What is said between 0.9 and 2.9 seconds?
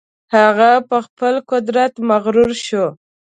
خپل قدرت مغرور شو.